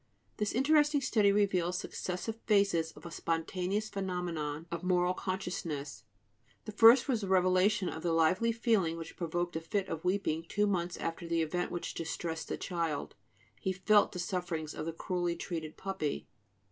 This 0.37 0.53
interesting 0.53 0.99
study 0.99 1.31
reveals 1.31 1.77
successive 1.77 2.39
phases 2.47 2.91
of 2.93 3.05
a 3.05 3.11
spontaneous 3.11 3.87
phenomenon 3.87 4.65
of 4.71 4.81
moral 4.83 5.13
consciousness: 5.13 6.05
the 6.65 6.71
first 6.71 7.07
was 7.07 7.21
the 7.21 7.27
revelation 7.27 7.87
of 7.87 8.01
the 8.01 8.11
lively 8.11 8.51
feeling 8.51 8.97
which 8.97 9.15
provoked 9.15 9.55
a 9.55 9.61
fit 9.61 9.87
of 9.89 10.03
weeping 10.03 10.47
two 10.49 10.65
months 10.65 10.97
after 10.97 11.27
the 11.27 11.43
event 11.43 11.69
which 11.69 11.93
distressed 11.93 12.47
the 12.47 12.57
child: 12.57 13.13
he 13.59 13.71
felt 13.71 14.11
the 14.11 14.17
sufferings 14.17 14.73
of 14.73 14.87
the 14.87 14.91
cruelly 14.91 15.35
treated 15.35 15.77
puppy. 15.77 16.27